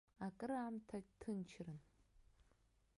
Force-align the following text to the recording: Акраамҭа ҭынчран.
Акраамҭа 0.25 0.97
ҭынчран. 1.19 1.79